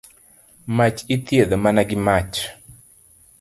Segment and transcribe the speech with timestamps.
[0.75, 2.35] Mach ithiedho mana gi mach.